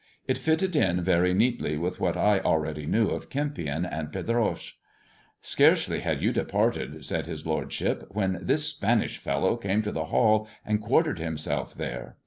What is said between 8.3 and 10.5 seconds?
this Spanish fellow came to the Hall